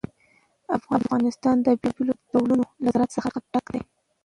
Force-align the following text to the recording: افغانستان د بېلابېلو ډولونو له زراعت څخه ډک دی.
افغانستان 0.99 1.55
د 1.61 1.67
بېلابېلو 1.81 2.13
ډولونو 2.31 2.65
له 2.83 2.89
زراعت 2.93 3.11
څخه 3.17 3.27
ډک 3.53 3.65
دی. 3.73 3.81